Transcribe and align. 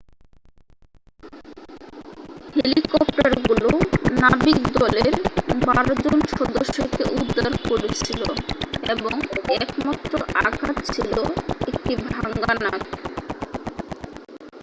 হেলিকপ্টারগুলো 2.55 3.69
নাবিকদলের 4.21 5.13
বারো 5.65 5.93
জন 6.03 6.17
সদস্যকে 6.31 7.03
উদ্ধার 7.17 7.51
করেছিল 7.65 8.21
এবং 8.93 9.13
একমাত্র 9.57 10.11
আঘাত 10.41 10.77
ছিল 10.87 11.15
একটি 11.67 11.91
ভাঙ্গা 12.07 12.53
নাক 12.61 12.83